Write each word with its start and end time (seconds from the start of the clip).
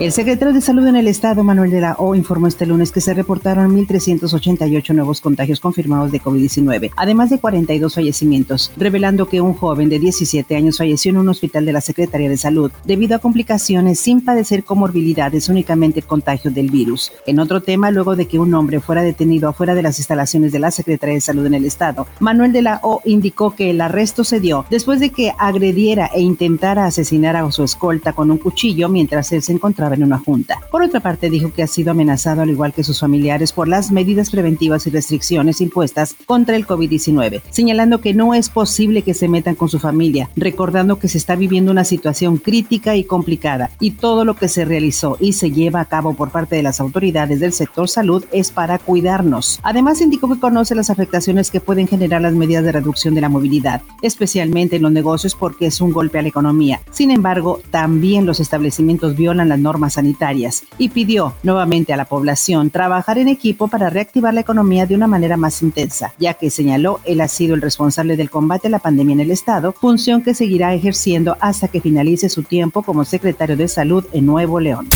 El 0.00 0.12
secretario 0.12 0.54
de 0.54 0.62
Salud 0.62 0.86
en 0.86 0.96
el 0.96 1.08
Estado, 1.08 1.44
Manuel 1.44 1.70
de 1.70 1.82
la 1.82 1.92
O, 1.98 2.14
informó 2.14 2.46
este 2.46 2.64
lunes 2.64 2.90
que 2.90 3.02
se 3.02 3.12
reportaron 3.12 3.76
1.388 3.76 4.94
nuevos 4.94 5.20
contagios 5.20 5.60
confirmados 5.60 6.10
de 6.10 6.22
COVID-19, 6.22 6.92
además 6.96 7.28
de 7.28 7.38
42 7.38 7.96
fallecimientos, 7.96 8.72
revelando 8.78 9.28
que 9.28 9.42
un 9.42 9.52
joven 9.52 9.90
de 9.90 9.98
17 9.98 10.56
años 10.56 10.78
falleció 10.78 11.10
en 11.10 11.18
un 11.18 11.28
hospital 11.28 11.66
de 11.66 11.74
la 11.74 11.82
Secretaría 11.82 12.30
de 12.30 12.38
Salud 12.38 12.72
debido 12.86 13.14
a 13.14 13.18
complicaciones 13.18 14.00
sin 14.00 14.22
padecer 14.22 14.64
comorbilidades, 14.64 15.50
únicamente 15.50 16.00
el 16.00 16.06
contagio 16.06 16.50
del 16.50 16.70
virus. 16.70 17.12
En 17.26 17.38
otro 17.38 17.60
tema, 17.60 17.90
luego 17.90 18.16
de 18.16 18.26
que 18.26 18.38
un 18.38 18.54
hombre 18.54 18.80
fuera 18.80 19.02
detenido 19.02 19.50
afuera 19.50 19.74
de 19.74 19.82
las 19.82 19.98
instalaciones 19.98 20.50
de 20.50 20.60
la 20.60 20.70
Secretaría 20.70 21.16
de 21.16 21.20
Salud 21.20 21.44
en 21.44 21.52
el 21.52 21.66
Estado, 21.66 22.06
Manuel 22.20 22.52
de 22.52 22.62
la 22.62 22.80
O 22.84 23.02
indicó 23.04 23.54
que 23.54 23.68
el 23.68 23.82
arresto 23.82 24.24
se 24.24 24.40
dio 24.40 24.64
después 24.70 24.98
de 24.98 25.10
que 25.10 25.34
agrediera 25.36 26.06
e 26.14 26.22
intentara 26.22 26.86
asesinar 26.86 27.36
a 27.36 27.52
su 27.52 27.64
escolta 27.64 28.14
con 28.14 28.30
un 28.30 28.38
cuchillo 28.38 28.88
mientras 28.88 29.30
él 29.32 29.42
se 29.42 29.52
encontraba 29.52 29.89
en 29.94 30.04
una 30.04 30.18
junta. 30.18 30.60
Por 30.70 30.82
otra 30.82 31.00
parte, 31.00 31.30
dijo 31.30 31.52
que 31.52 31.62
ha 31.62 31.66
sido 31.66 31.90
amenazado 31.90 32.42
al 32.42 32.50
igual 32.50 32.72
que 32.72 32.84
sus 32.84 33.00
familiares 33.00 33.52
por 33.52 33.68
las 33.68 33.90
medidas 33.90 34.30
preventivas 34.30 34.86
y 34.86 34.90
restricciones 34.90 35.60
impuestas 35.60 36.14
contra 36.26 36.56
el 36.56 36.66
COVID-19, 36.66 37.42
señalando 37.50 38.00
que 38.00 38.14
no 38.14 38.34
es 38.34 38.48
posible 38.48 39.02
que 39.02 39.14
se 39.14 39.28
metan 39.28 39.54
con 39.54 39.68
su 39.68 39.78
familia, 39.78 40.30
recordando 40.36 40.98
que 40.98 41.08
se 41.08 41.18
está 41.18 41.36
viviendo 41.36 41.72
una 41.72 41.84
situación 41.84 42.36
crítica 42.36 42.96
y 42.96 43.04
complicada 43.04 43.70
y 43.80 43.92
todo 43.92 44.24
lo 44.24 44.34
que 44.34 44.48
se 44.48 44.64
realizó 44.64 45.16
y 45.20 45.32
se 45.32 45.50
lleva 45.50 45.80
a 45.80 45.86
cabo 45.86 46.14
por 46.14 46.30
parte 46.30 46.56
de 46.56 46.62
las 46.62 46.80
autoridades 46.80 47.40
del 47.40 47.52
sector 47.52 47.88
salud 47.88 48.24
es 48.32 48.50
para 48.50 48.78
cuidarnos. 48.78 49.60
Además, 49.62 50.00
indicó 50.00 50.32
que 50.32 50.40
conoce 50.40 50.74
las 50.74 50.90
afectaciones 50.90 51.50
que 51.50 51.60
pueden 51.60 51.88
generar 51.88 52.20
las 52.20 52.34
medidas 52.34 52.64
de 52.64 52.72
reducción 52.72 53.14
de 53.14 53.20
la 53.20 53.28
movilidad, 53.28 53.82
especialmente 54.02 54.76
en 54.76 54.82
los 54.82 54.92
negocios 54.92 55.34
porque 55.34 55.66
es 55.66 55.80
un 55.80 55.92
golpe 55.92 56.18
a 56.18 56.22
la 56.22 56.28
economía. 56.28 56.80
Sin 56.90 57.10
embargo, 57.10 57.60
también 57.70 58.26
los 58.26 58.40
establecimientos 58.40 59.16
violan 59.16 59.48
las 59.48 59.58
normas 59.58 59.79
sanitarias 59.88 60.64
y 60.76 60.90
pidió 60.90 61.34
nuevamente 61.42 61.92
a 61.92 61.96
la 61.96 62.04
población 62.04 62.70
trabajar 62.70 63.18
en 63.18 63.28
equipo 63.28 63.68
para 63.68 63.88
reactivar 63.88 64.34
la 64.34 64.40
economía 64.42 64.84
de 64.84 64.94
una 64.94 65.06
manera 65.06 65.36
más 65.36 65.62
intensa, 65.62 66.12
ya 66.18 66.34
que 66.34 66.50
señaló 66.50 67.00
él 67.04 67.20
ha 67.20 67.28
sido 67.28 67.54
el 67.54 67.62
responsable 67.62 68.16
del 68.16 68.30
combate 68.30 68.68
a 68.68 68.70
la 68.70 68.78
pandemia 68.78 69.14
en 69.14 69.20
el 69.20 69.30
Estado, 69.30 69.72
función 69.72 70.22
que 70.22 70.34
seguirá 70.34 70.74
ejerciendo 70.74 71.36
hasta 71.40 71.68
que 71.68 71.80
finalice 71.80 72.28
su 72.28 72.42
tiempo 72.42 72.82
como 72.82 73.04
secretario 73.04 73.56
de 73.56 73.68
Salud 73.68 74.04
en 74.12 74.26
Nuevo 74.26 74.60
León. 74.60 74.88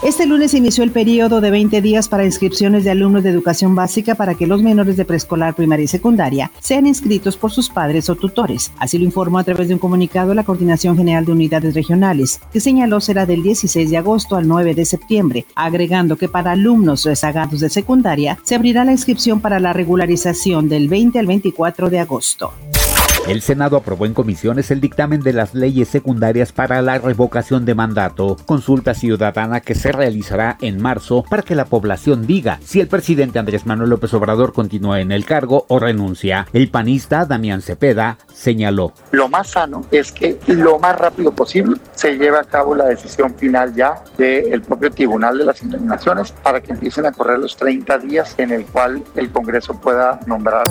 Este 0.00 0.26
lunes 0.26 0.54
inició 0.54 0.84
el 0.84 0.92
periodo 0.92 1.40
de 1.40 1.50
20 1.50 1.82
días 1.82 2.06
para 2.06 2.24
inscripciones 2.24 2.84
de 2.84 2.92
alumnos 2.92 3.24
de 3.24 3.30
educación 3.30 3.74
básica 3.74 4.14
para 4.14 4.36
que 4.36 4.46
los 4.46 4.62
menores 4.62 4.96
de 4.96 5.04
preescolar, 5.04 5.56
primaria 5.56 5.84
y 5.84 5.88
secundaria 5.88 6.52
sean 6.60 6.86
inscritos 6.86 7.36
por 7.36 7.50
sus 7.50 7.68
padres 7.68 8.08
o 8.08 8.14
tutores. 8.14 8.70
Así 8.78 8.96
lo 8.96 9.04
informó 9.04 9.40
a 9.40 9.44
través 9.44 9.66
de 9.66 9.74
un 9.74 9.80
comunicado 9.80 10.34
la 10.34 10.44
Coordinación 10.44 10.96
General 10.96 11.24
de 11.24 11.32
Unidades 11.32 11.74
Regionales, 11.74 12.40
que 12.52 12.60
señaló 12.60 13.00
será 13.00 13.26
del 13.26 13.42
16 13.42 13.90
de 13.90 13.96
agosto 13.96 14.36
al 14.36 14.46
9 14.46 14.76
de 14.76 14.84
septiembre, 14.84 15.46
agregando 15.56 16.16
que 16.16 16.28
para 16.28 16.52
alumnos 16.52 17.04
rezagados 17.04 17.58
de 17.58 17.68
secundaria 17.68 18.38
se 18.44 18.54
abrirá 18.54 18.84
la 18.84 18.92
inscripción 18.92 19.40
para 19.40 19.58
la 19.58 19.72
regularización 19.72 20.68
del 20.68 20.88
20 20.88 21.18
al 21.18 21.26
24 21.26 21.90
de 21.90 21.98
agosto. 21.98 22.52
El 23.28 23.42
Senado 23.42 23.76
aprobó 23.76 24.06
en 24.06 24.14
comisiones 24.14 24.70
el 24.70 24.80
dictamen 24.80 25.20
de 25.20 25.34
las 25.34 25.52
leyes 25.52 25.88
secundarias 25.88 26.52
para 26.52 26.80
la 26.80 26.96
revocación 26.96 27.66
de 27.66 27.74
mandato, 27.74 28.38
consulta 28.46 28.94
ciudadana 28.94 29.60
que 29.60 29.74
se 29.74 29.92
realizará 29.92 30.56
en 30.62 30.80
marzo 30.80 31.24
para 31.28 31.42
que 31.42 31.54
la 31.54 31.66
población 31.66 32.26
diga 32.26 32.58
si 32.64 32.80
el 32.80 32.88
presidente 32.88 33.38
Andrés 33.38 33.66
Manuel 33.66 33.90
López 33.90 34.14
Obrador 34.14 34.54
continúa 34.54 35.02
en 35.02 35.12
el 35.12 35.26
cargo 35.26 35.66
o 35.68 35.78
renuncia. 35.78 36.46
El 36.54 36.70
panista 36.70 37.26
Damián 37.26 37.60
Cepeda 37.60 38.16
señaló. 38.32 38.94
Lo 39.10 39.28
más 39.28 39.48
sano 39.48 39.82
es 39.90 40.10
que 40.10 40.38
lo 40.46 40.78
más 40.78 40.98
rápido 40.98 41.30
posible 41.32 41.76
se 41.94 42.16
lleve 42.16 42.38
a 42.38 42.44
cabo 42.44 42.74
la 42.74 42.86
decisión 42.86 43.34
final 43.34 43.74
ya 43.74 44.02
del 44.16 44.62
propio 44.62 44.90
Tribunal 44.90 45.36
de 45.36 45.44
las 45.44 45.62
Indemnizaciones 45.62 46.32
para 46.32 46.62
que 46.62 46.72
empiecen 46.72 47.04
a 47.04 47.12
correr 47.12 47.38
los 47.38 47.54
30 47.58 47.98
días 47.98 48.34
en 48.38 48.52
el 48.52 48.64
cual 48.64 49.04
el 49.16 49.30
Congreso 49.30 49.78
pueda 49.78 50.18
nombrar. 50.26 50.64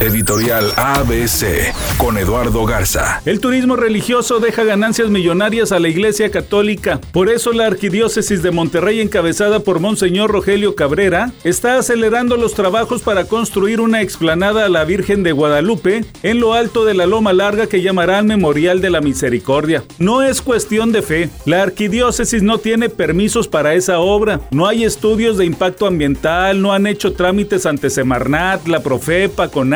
Editorial 0.00 0.72
ABC 0.76 1.74
con 1.96 2.18
Eduardo 2.18 2.64
Garza. 2.64 3.20
El 3.24 3.40
turismo 3.40 3.74
religioso 3.74 4.38
deja 4.38 4.62
ganancias 4.62 5.10
millonarias 5.10 5.72
a 5.72 5.80
la 5.80 5.88
Iglesia 5.88 6.30
Católica. 6.30 7.00
Por 7.10 7.28
eso 7.28 7.52
la 7.52 7.66
Arquidiócesis 7.66 8.40
de 8.40 8.52
Monterrey, 8.52 9.00
encabezada 9.00 9.58
por 9.58 9.80
Monseñor 9.80 10.30
Rogelio 10.30 10.76
Cabrera, 10.76 11.32
está 11.42 11.78
acelerando 11.78 12.36
los 12.36 12.54
trabajos 12.54 13.02
para 13.02 13.24
construir 13.24 13.80
una 13.80 14.00
explanada 14.00 14.66
a 14.66 14.68
la 14.68 14.84
Virgen 14.84 15.24
de 15.24 15.32
Guadalupe 15.32 16.04
en 16.22 16.38
lo 16.38 16.54
alto 16.54 16.84
de 16.84 16.94
la 16.94 17.06
Loma 17.06 17.32
Larga 17.32 17.66
que 17.66 17.82
llamarán 17.82 18.28
Memorial 18.28 18.80
de 18.80 18.90
la 18.90 19.00
Misericordia. 19.00 19.82
No 19.98 20.22
es 20.22 20.40
cuestión 20.42 20.92
de 20.92 21.02
fe. 21.02 21.28
La 21.44 21.62
Arquidiócesis 21.62 22.44
no 22.44 22.58
tiene 22.58 22.88
permisos 22.88 23.48
para 23.48 23.74
esa 23.74 23.98
obra. 23.98 24.42
No 24.52 24.68
hay 24.68 24.84
estudios 24.84 25.38
de 25.38 25.44
impacto 25.44 25.86
ambiental, 25.88 26.62
no 26.62 26.72
han 26.72 26.86
hecho 26.86 27.14
trámites 27.14 27.66
ante 27.66 27.90
Semarnat, 27.90 28.68
la 28.68 28.80
Profepa, 28.80 29.48
con 29.48 29.74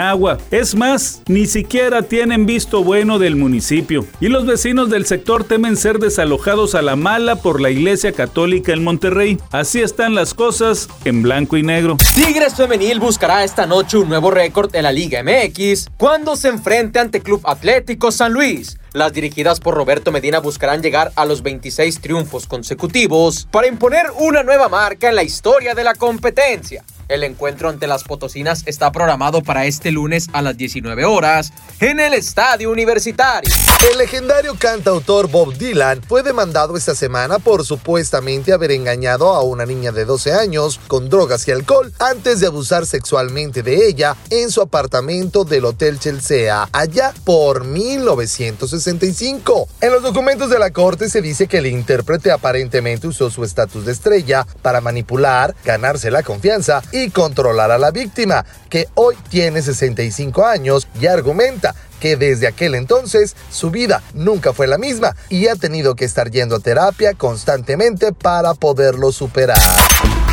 Es 0.51 0.75
más, 0.75 1.23
ni 1.27 1.47
siquiera 1.47 2.03
tienen 2.03 2.45
visto 2.45 2.85
bueno 2.85 3.19
del 3.19 3.35
municipio 3.35 4.07
y 4.21 4.29
los 4.29 4.45
vecinos 4.45 4.91
del 4.91 5.07
sector 5.07 5.45
temen 5.45 5.77
ser 5.77 5.99
desalojados 5.99 6.75
a 6.75 6.83
la 6.83 6.97
mala 6.97 7.37
por 7.37 7.63
la 7.63 7.71
Iglesia 7.71 8.13
Católica 8.13 8.73
en 8.73 8.85
Monterrey. 8.85 9.39
Así 9.51 9.81
están 9.81 10.15
las 10.15 10.35
cosas 10.35 10.89
en 11.07 11.23
blanco 11.23 11.57
y 11.57 11.63
negro. 11.63 11.97
Tigres 12.15 12.55
Femenil 12.55 13.01
buscará 13.01 13.43
esta 13.43 13.65
noche 13.65 13.97
un 13.97 14.11
nuevo 14.11 14.31
récord 14.31 14.75
en 14.75 14.83
la 14.83 14.93
Liga 14.93 15.23
MX 15.23 15.89
cuando 15.97 16.37
se 16.37 16.49
enfrente 16.49 16.99
ante 16.99 17.23
Club 17.23 17.41
Atlético 17.45 18.13
San 18.13 18.35
Luis. 18.35 18.77
Las 18.93 19.15
dirigidas 19.15 19.59
por 19.59 19.75
Roberto 19.75 20.13
Medina 20.13 20.41
buscarán 20.41 20.83
llegar 20.83 21.13
a 21.17 21.25
los 21.25 21.43
26 21.43 22.03
triunfos 22.03 22.47
consecutivos 22.47 23.49
para 23.51 23.67
imponer 23.67 24.07
una 24.19 24.43
nueva 24.43 24.69
marca 24.69 25.09
en 25.09 25.17
la 25.17 25.23
historia 25.23 25.75
de 25.75 25.83
la 25.83 25.95
competencia. 25.95 26.85
El 27.09 27.25
encuentro 27.25 27.69
ante 27.69 27.87
las 27.87 28.05
Potosinas 28.05 28.63
está 28.67 28.93
programado 28.93 29.43
para 29.43 29.67
este 29.67 29.91
lunes 29.91 30.29
a 30.33 30.43
las 30.43 30.57
19 30.57 31.05
horas 31.05 31.53
en 31.81 32.01
el 32.01 32.15
Estadio 32.15 32.71
Universitario. 32.71 33.53
El 33.91 33.99
legendario 33.99 34.55
cantautor 34.59 35.29
Bob 35.29 35.55
Dylan 35.55 36.03
fue 36.03 36.23
demandado 36.23 36.77
esta 36.77 36.95
semana 36.95 37.39
por 37.39 37.67
supuestamente 37.67 38.53
haber 38.53 38.71
engañado 38.71 39.31
a 39.31 39.43
una 39.43 39.67
niña 39.67 39.93
de 39.93 40.05
12 40.05 40.33
años 40.33 40.81
con 40.87 41.09
drogas 41.09 41.47
y 41.49 41.51
alcohol 41.51 41.93
antes 41.99 42.41
de 42.41 42.47
abusar 42.47 42.87
sexualmente 42.87 43.63
de 43.63 43.87
ella 43.87 44.17
en 44.31 44.51
su 44.51 44.61
apartamento 44.61 45.45
del 45.45 45.65
Hotel 45.65 45.99
Chelsea, 45.99 46.69
allá 46.73 47.13
por 47.25 47.65
1965. 47.65 49.69
En 49.81 49.93
los 49.93 50.03
documentos 50.03 50.51
de 50.51 50.59
la 50.59 50.71
corte 50.71 51.11
se 51.11 51.21
dice 51.21 51.47
que 51.47 51.59
el 51.59 51.67
intérprete 51.67 52.31
aparentemente 52.31 53.09
usó 53.09 53.31
su 53.31 53.45
estatus 53.45 53.85
de 53.85 53.93
estrella 53.93 54.47
para 54.63 54.81
manipular, 54.81 55.55
ganarse 55.65 56.11
la 56.11 56.23
confianza 56.23 56.83
y 56.93 57.11
controlar 57.11 57.71
a 57.71 57.79
la 57.79 57.91
víctima, 57.91 58.45
que 58.69 58.89
hoy 58.95 59.17
tiene 59.29 59.63
65 59.63 60.47
años 60.47 60.87
y 61.01 61.07
argumenta 61.07 61.75
que 62.01 62.17
desde 62.17 62.49
aquel 62.49 62.75
entonces 62.75 63.37
su 63.51 63.71
vida 63.71 64.03
nunca 64.13 64.53
fue 64.53 64.67
la 64.67 64.77
misma 64.77 65.15
y 65.29 65.47
ha 65.49 65.55
tenido 65.55 65.95
que 65.95 66.05
estar 66.05 66.31
yendo 66.31 66.57
a 66.57 66.61
terapia 66.61 67.15
constantemente 67.15 68.13
para 68.13 68.55
poderlo 68.55 69.13
superar. 69.13 69.59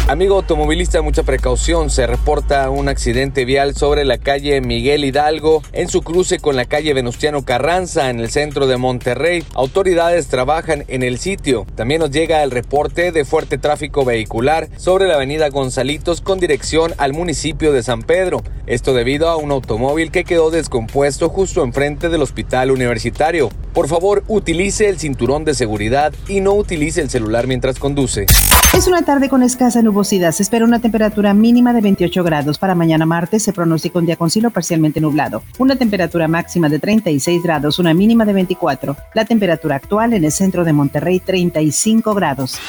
Amigo 0.10 0.38
automovilista, 0.38 1.04
mucha 1.04 1.22
precaución. 1.22 1.92
Se 1.92 2.08
reporta 2.08 2.72
un 2.72 2.90
accidente 2.90 3.46
vial 3.46 3.76
sobre 3.76 4.06
la 4.06 4.18
calle 4.18 4.60
Miguel 4.60 5.06
Hidalgo 5.06 5.62
en 5.72 5.88
su 5.88 6.02
cruce 6.02 6.40
con 6.40 6.56
la 6.56 6.66
calle 6.66 6.96
Venustiano 6.96 7.46
Carranza 7.46 8.10
en 8.10 8.20
el 8.20 8.32
centro 8.32 8.66
de 8.66 8.78
Monterrey. 8.78 9.44
Autoridades 9.54 10.26
trabajan 10.26 10.84
en 10.88 11.04
el 11.04 11.20
sitio. 11.20 11.68
También 11.76 12.02
nos 12.02 12.10
llega 12.10 12.42
el 12.42 12.50
reporte 12.50 13.12
de 13.12 13.24
fuerte 13.24 13.60
tráfico 13.60 14.04
vehicular 14.04 14.68
sobre 14.78 15.06
la 15.06 15.14
avenida 15.14 15.50
Gonzalitos 15.50 16.22
con 16.22 16.40
dirección 16.40 16.96
al 16.98 17.14
municipio 17.14 17.72
de 17.72 17.84
San 17.84 18.02
Pedro. 18.02 18.42
Esto 18.66 18.96
debido 18.96 19.30
a 19.30 19.38
un 19.38 19.52
automóvil 19.52 20.10
que 20.10 20.24
quedó 20.24 20.50
descompuesto 20.50 21.30
justo 21.30 21.64
enfrente 21.64 22.10
del 22.10 22.24
hospital 22.24 22.72
universitario. 22.72 23.52
Por 23.80 23.88
favor, 23.88 24.26
utilice 24.28 24.90
el 24.90 25.00
cinturón 25.00 25.46
de 25.46 25.54
seguridad 25.54 26.14
y 26.28 26.42
no 26.42 26.52
utilice 26.52 27.00
el 27.00 27.10
celular 27.10 27.48
mientras 27.48 27.80
conduce. 27.80 28.26
Es 28.74 28.88
una 28.88 29.04
tarde 29.04 29.30
con 29.30 29.42
escasa 29.42 29.82
nubosidad. 29.82 30.34
Se 30.34 30.44
espera 30.44 30.66
una 30.66 30.82
temperatura 30.82 31.34
mínima 31.34 31.72
de 31.72 31.80
28 31.80 32.22
grados. 32.26 32.58
Para 32.58 32.76
mañana 32.76 33.06
martes 33.06 33.42
se 33.42 33.54
pronostica 33.54 34.00
un 34.00 34.06
día 34.06 34.18
con 34.18 34.30
cielo 34.30 34.50
parcialmente 34.50 35.00
nublado. 35.00 35.44
Una 35.60 35.78
temperatura 35.78 36.28
máxima 36.28 36.68
de 36.68 36.80
36 36.80 37.42
grados, 37.42 37.80
una 37.80 37.94
mínima 37.94 38.26
de 38.26 38.34
24. 38.34 38.98
La 39.14 39.24
temperatura 39.24 39.78
actual 39.78 40.12
en 40.12 40.26
el 40.26 40.32
centro 40.34 40.66
de 40.66 40.74
Monterrey, 40.74 41.22
35 41.22 42.14
grados. 42.14 42.60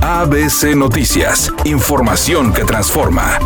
ABC 0.00 0.74
Noticias. 0.76 1.52
Información 1.66 2.54
que 2.54 2.64
transforma. 2.64 3.38